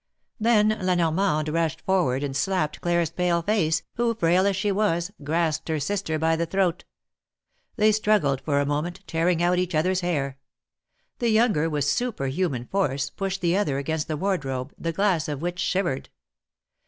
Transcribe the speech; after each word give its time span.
Then 0.39 0.79
La 0.81 0.95
Normande 0.95 1.49
rushed 1.51 1.81
forward 1.81 2.23
and 2.23 2.35
slapped 2.35 2.81
Claire's 2.81 3.11
pale 3.11 3.43
face, 3.43 3.83
who, 3.97 4.15
frail 4.15 4.47
as 4.47 4.55
she 4.55 4.71
was, 4.71 5.11
grasped 5.23 5.69
her 5.69 5.79
sister 5.79 6.17
by 6.17 6.35
the 6.35 6.47
throat. 6.47 6.85
They 7.75 7.91
struggled 7.91 8.41
for 8.41 8.59
a 8.59 8.65
moment, 8.65 9.01
tearing 9.05 9.43
out 9.43 9.59
each 9.59 9.75
other's 9.75 10.01
hair. 10.01 10.39
The 11.19 11.29
younger, 11.29 11.69
with 11.69 11.85
superhuman 11.85 12.65
force, 12.65 13.11
pushed 13.11 13.41
the 13.41 13.55
other 13.55 13.77
against 13.77 14.07
the 14.07 14.17
wardrobe, 14.17 14.73
the 14.75 14.91
glass 14.91 15.27
of 15.27 15.39
which 15.43 15.59
shivered. 15.59 16.09